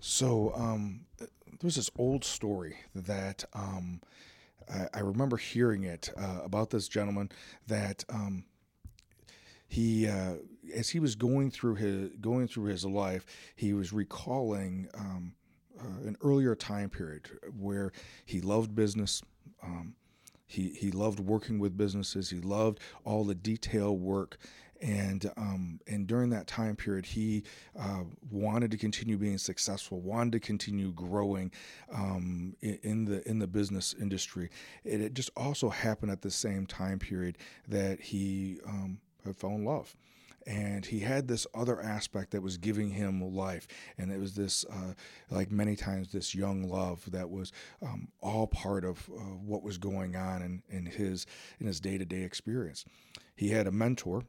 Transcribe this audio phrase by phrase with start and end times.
[0.00, 1.02] So um,
[1.60, 4.00] there's this old story that um,
[4.72, 7.30] I, I remember hearing it uh, about this gentleman
[7.66, 8.44] that um,
[9.68, 10.36] he, uh,
[10.74, 13.24] as he was going through his going through his life,
[13.54, 15.34] he was recalling um,
[15.78, 17.28] uh, an earlier time period
[17.58, 17.92] where
[18.24, 19.22] he loved business.
[19.62, 19.94] Um,
[20.46, 22.30] he, he loved working with businesses.
[22.30, 24.36] He loved all the detail work
[24.80, 27.44] and um, and during that time period, he
[27.78, 31.52] uh, wanted to continue being successful, wanted to continue growing
[31.92, 34.50] um, in, the in the business industry.
[34.84, 37.36] It, it, just also happened at the same time period
[37.68, 38.98] that he um,
[39.34, 39.94] fell in love.
[40.46, 43.68] And he had this other aspect that was giving him life.
[43.98, 44.94] And it was this uh,
[45.30, 47.52] like many times this young love that was
[47.82, 51.26] um, all part of uh, what was going on in, in his
[51.60, 52.86] in his day-to-day experience.
[53.36, 54.24] He had a mentor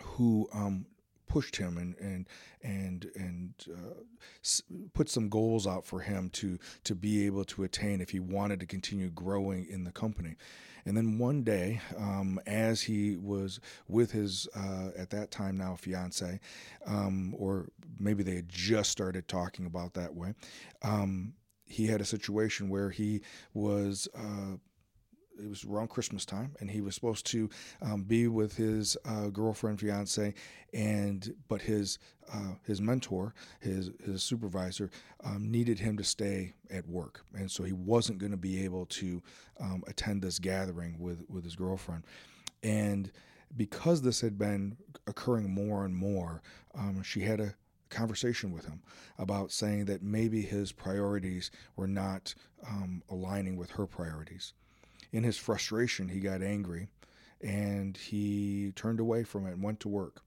[0.00, 0.86] who um,
[1.28, 2.28] pushed him and and
[2.62, 4.00] and and uh,
[4.44, 4.62] s-
[4.94, 8.60] put some goals out for him to to be able to attain if he wanted
[8.60, 10.36] to continue growing in the company.
[10.84, 15.74] And then one day, um, as he was with his uh, at that time now
[15.74, 16.38] fiance,
[16.86, 20.34] um, or maybe they had just started talking about that way,
[20.82, 23.22] um, he had a situation where he
[23.52, 24.08] was.
[24.16, 24.58] Uh,
[25.42, 27.48] it was around Christmas time, and he was supposed to
[27.82, 30.34] um, be with his uh, girlfriend, fiance,
[30.72, 31.98] and but his
[32.32, 34.90] uh, his mentor, his his supervisor,
[35.24, 38.86] um, needed him to stay at work, and so he wasn't going to be able
[38.86, 39.22] to
[39.60, 42.04] um, attend this gathering with with his girlfriend,
[42.62, 43.10] and
[43.56, 46.42] because this had been occurring more and more,
[46.74, 47.54] um, she had a
[47.88, 48.82] conversation with him
[49.18, 52.34] about saying that maybe his priorities were not
[52.68, 54.52] um, aligning with her priorities
[55.12, 56.88] in his frustration, he got angry
[57.40, 60.22] and he turned away from it and went to work.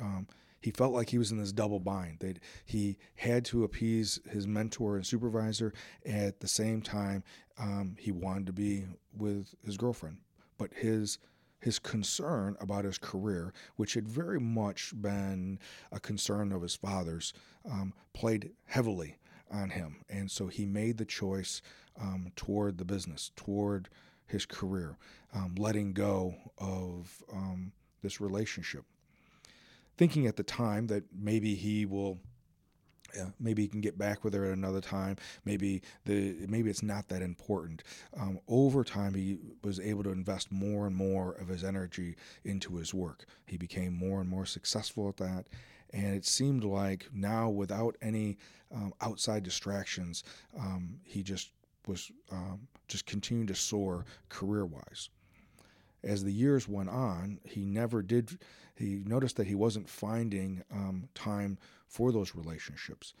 [0.00, 0.26] Um,
[0.62, 4.46] he felt like he was in this double bind that he had to appease his
[4.46, 5.74] mentor and supervisor
[6.06, 7.24] at the same time
[7.58, 8.84] um, he wanted to be
[9.16, 10.18] with his girlfriend
[10.56, 11.18] but his
[11.60, 15.58] his concern about his career which had very much been
[15.90, 17.32] a concern of his father's
[17.70, 19.18] um, played heavily
[19.52, 20.04] on him.
[20.08, 21.62] And so he made the choice
[22.00, 23.88] um, toward the business, toward
[24.26, 24.96] his career,
[25.34, 28.84] um, letting go of um, this relationship.
[29.96, 32.18] Thinking at the time that maybe he will.
[33.38, 35.18] Maybe he can get back with her at another time.
[35.44, 37.82] Maybe the maybe it's not that important.
[38.18, 42.76] Um, over time, he was able to invest more and more of his energy into
[42.76, 43.26] his work.
[43.44, 45.44] He became more and more successful at that,
[45.92, 48.38] and it seemed like now, without any
[48.74, 50.24] um, outside distractions,
[50.58, 51.50] um, he just
[51.86, 55.10] was um, just continuing to soar career wise.
[56.04, 58.38] As the years went on, he never did.
[58.74, 63.14] He noticed that he wasn't finding um, time for those relationships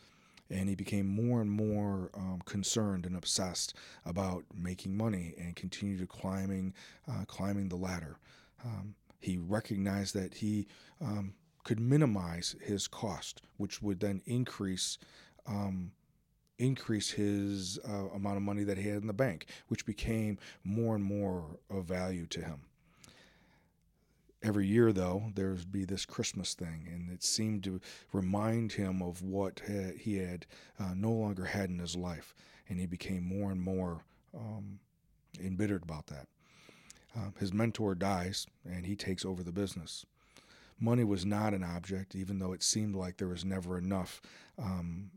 [0.52, 6.00] and he became more and more um, concerned and obsessed about making money and continued
[6.00, 6.74] to climbing
[7.08, 8.18] uh, climbing the ladder.
[8.64, 10.66] Um, he recognized that he
[11.00, 14.98] um, could minimize his cost, which would then increase
[15.46, 15.92] um,
[16.58, 20.94] increase his uh, amount of money that he had in the bank, which became more
[20.94, 22.60] and more of value to him.
[24.44, 27.80] Every year, though, there'd be this Christmas thing, and it seemed to
[28.12, 29.62] remind him of what
[29.98, 30.46] he had
[30.78, 32.34] uh, no longer had in his life,
[32.68, 34.78] and he became more and more um,
[35.40, 36.26] embittered about that.
[37.16, 40.06] Uh, his mentor dies, and he takes over the business
[40.82, 44.20] money was not an object, even though it seemed like there was never enough
[44.58, 45.10] um,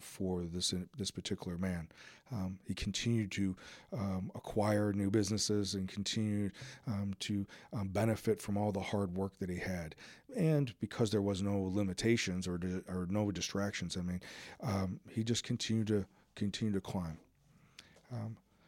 [0.00, 1.88] for this this particular man.
[2.30, 3.54] Um, he continued to
[3.92, 6.52] um, acquire new businesses and continued
[6.86, 9.94] um, to um, benefit from all the hard work that he had.
[10.34, 14.20] And because there was no limitations or or no distractions, I mean,
[14.62, 17.18] um, he just continued to continue to climb.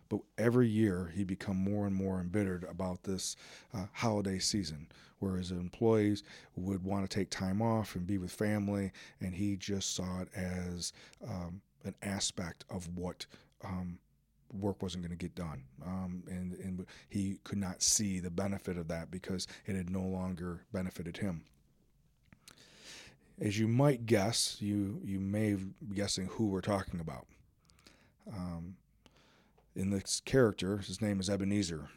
[0.09, 3.37] But every year he become more and more embittered about this
[3.72, 4.88] uh, holiday season,
[5.19, 6.22] where his employees
[6.56, 10.28] would want to take time off and be with family, and he just saw it
[10.34, 10.93] as
[11.26, 13.26] um, an aspect of what
[13.64, 13.99] um,
[14.52, 18.76] work wasn't going to get done, um, and and he could not see the benefit
[18.76, 21.43] of that because it had no longer benefited him.
[23.40, 27.26] As you might guess, you you may be guessing who we're talking about.
[28.32, 28.76] Um,
[29.76, 31.88] in this character, his name is Ebenezer,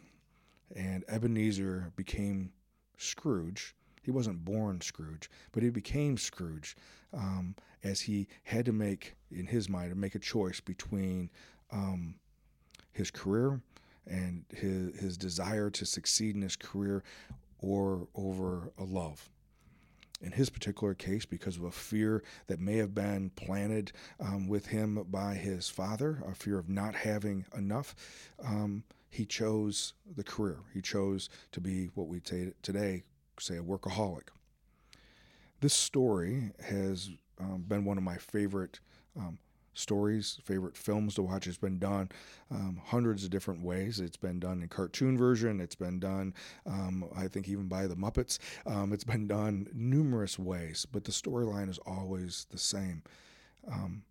[0.76, 2.52] and Ebenezer became
[2.98, 3.76] Scrooge.
[4.02, 6.76] He wasn't born Scrooge, but he became Scrooge
[7.14, 11.30] um, as he had to make, in his mind, to make a choice between
[11.72, 12.16] um,
[12.94, 13.62] his career
[14.06, 17.04] and his, his desire to succeed in his career
[17.60, 19.30] or over a love.
[20.22, 24.68] In his particular case, because of a fear that may have been planted um, with
[24.68, 27.96] him by his father, a fear of not having enough,
[28.44, 30.58] um, he chose the career.
[30.74, 33.04] He chose to be what we say today
[33.40, 34.30] say a workaholic.
[35.60, 37.10] This story has
[37.40, 38.80] um, been one of my favorite
[39.16, 39.38] um,
[39.78, 41.48] stories, favorite films to watch.
[41.48, 42.10] It's been done
[42.52, 44.00] um, hundreds of different ways.
[44.00, 45.60] It's been done in cartoon version.
[45.60, 46.34] It's been done,
[46.66, 48.40] um, I think, even by the Muppets.
[48.66, 53.04] Um, it's been done numerous ways, but the storyline is always the same.
[53.72, 54.04] Um,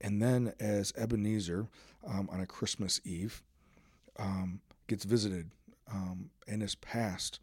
[0.00, 1.66] and then, as Ebenezer
[2.06, 3.42] um, on a Christmas Eve
[4.18, 5.50] um, gets visited
[6.46, 7.40] in his past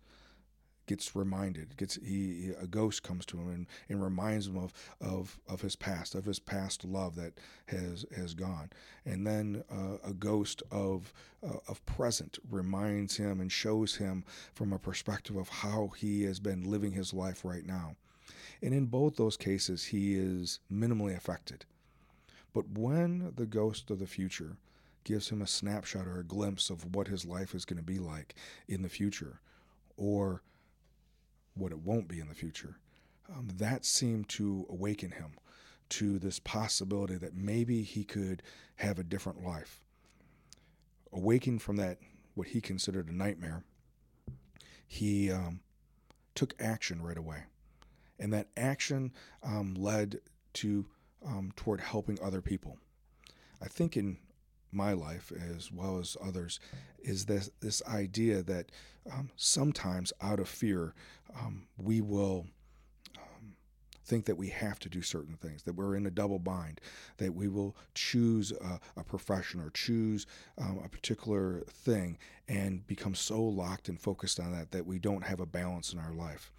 [0.85, 5.39] gets reminded gets he a ghost comes to him and, and reminds him of, of
[5.47, 7.33] of his past of his past love that
[7.67, 8.69] has has gone.
[9.05, 14.23] And then uh, a ghost of uh, of present reminds him and shows him
[14.53, 17.95] from a perspective of how he has been living his life right now.
[18.61, 21.65] And in both those cases he is minimally affected.
[22.53, 24.57] But when the ghost of the future
[25.03, 27.99] gives him a snapshot or a glimpse of what his life is going to be
[27.99, 28.33] like
[28.67, 29.39] in the future
[29.97, 30.41] or
[31.55, 32.77] what it won't be in the future.
[33.29, 35.31] Um, that seemed to awaken him
[35.89, 38.43] to this possibility that maybe he could
[38.77, 39.81] have a different life.
[41.13, 41.99] Awakened from that,
[42.33, 43.63] what he considered a nightmare,
[44.87, 45.61] he um,
[46.33, 47.43] took action right away.
[48.19, 49.11] And that action
[49.43, 50.19] um, led
[50.53, 50.85] to
[51.25, 52.77] um, toward helping other people.
[53.61, 54.17] I think in
[54.71, 56.59] my life as well as others
[56.99, 58.71] is this this idea that
[59.11, 60.93] um, sometimes out of fear
[61.39, 62.45] um, we will
[63.17, 63.53] um,
[64.03, 66.81] think that we have to do certain things that we're in a double bind
[67.17, 70.25] that we will choose a, a profession or choose
[70.57, 72.17] um, a particular thing
[72.47, 75.99] and become so locked and focused on that that we don't have a balance in
[75.99, 76.51] our life.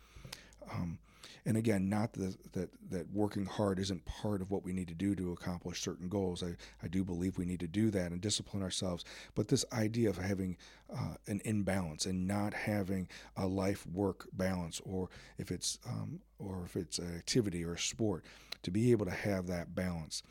[0.72, 0.98] Um,
[1.44, 4.94] and again, not that, that that working hard isn't part of what we need to
[4.94, 6.42] do to accomplish certain goals.
[6.42, 9.04] I, I do believe we need to do that and discipline ourselves.
[9.34, 10.56] But this idea of having
[10.92, 15.08] uh, an imbalance and not having a life work balance, or
[15.38, 18.24] if it's um, or if it's an activity or a sport,
[18.62, 20.22] to be able to have that balance.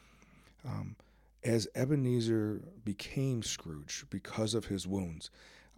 [0.66, 0.96] Um,
[1.44, 5.30] as Ebenezer became Scrooge because of his wounds,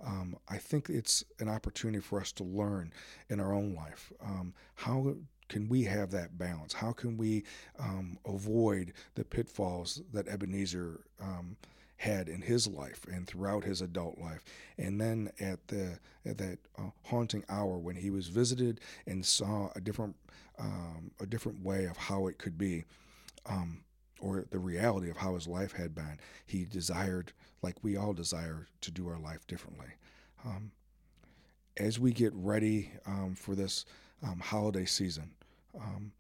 [0.06, 2.94] um, I think it's an opportunity for us to learn
[3.30, 4.12] in our own life.
[4.24, 5.16] Um, how
[5.50, 6.74] can we have that balance?
[6.74, 7.44] How can we
[7.80, 11.56] um, avoid the pitfalls that Ebenezer um,
[11.98, 14.44] had in his life and throughout his adult life?
[14.78, 19.70] And then at the at that uh, haunting hour when he was visited and saw
[19.76, 20.16] a different
[20.60, 22.84] um, a different way of how it could be.
[23.46, 23.82] Um,
[24.20, 26.20] or the reality of how his life had been.
[26.46, 29.88] He desired, like we all desire, to do our life differently.
[30.46, 30.72] Um,
[31.78, 33.86] as we get ready um, for this
[34.24, 35.32] um, holiday season,
[35.80, 36.12] um,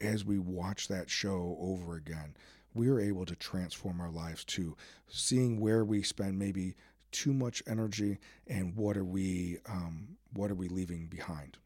[0.00, 2.36] as we watch that show over again,
[2.74, 4.76] we are able to transform our lives too,
[5.08, 6.74] seeing where we spend maybe
[7.12, 11.56] too much energy and what are we um, what are we leaving behind.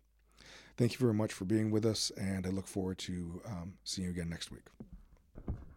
[0.76, 4.06] Thank you very much for being with us, and I look forward to um, seeing
[4.06, 4.64] you again next week.